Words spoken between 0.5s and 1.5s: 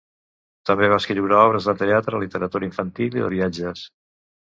També va escriure